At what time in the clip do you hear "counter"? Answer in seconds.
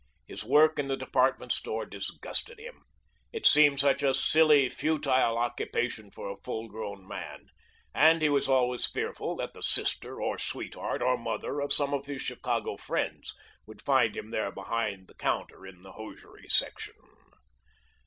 15.13-15.67